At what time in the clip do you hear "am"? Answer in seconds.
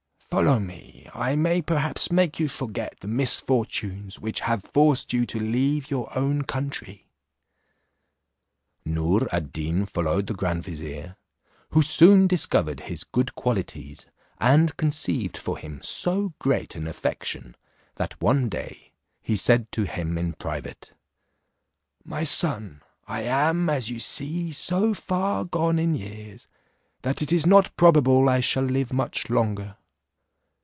23.23-23.69